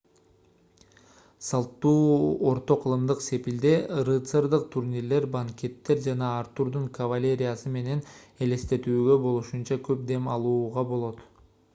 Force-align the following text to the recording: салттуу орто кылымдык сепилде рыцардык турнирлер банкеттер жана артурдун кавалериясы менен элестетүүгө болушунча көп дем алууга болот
салттуу 1.47 2.29
орто 2.51 2.77
кылымдык 2.85 3.21
сепилде 3.25 3.73
рыцардык 4.07 4.65
турнирлер 4.77 5.27
банкеттер 5.35 6.01
жана 6.07 6.31
артурдун 6.39 6.89
кавалериясы 6.97 7.75
менен 7.77 8.03
элестетүүгө 8.47 9.21
болушунча 9.29 9.81
көп 9.91 10.05
дем 10.15 10.35
алууга 10.39 10.89
болот 10.95 11.25